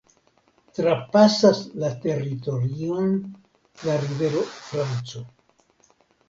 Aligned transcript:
Trapasas 0.77 1.59
la 1.83 1.91
teritorion 2.05 3.13
la 3.83 3.99
rivero 4.07 4.43
Franco. 4.55 5.23